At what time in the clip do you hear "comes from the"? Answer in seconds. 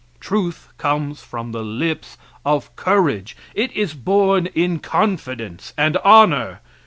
0.79-1.61